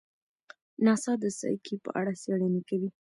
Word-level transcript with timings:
ناسا 0.85 1.13
د 1.23 1.25
سایکي 1.39 1.75
په 1.83 1.89
اړه 1.99 2.13
څېړنې 2.21 2.61
کوي. 2.69 2.89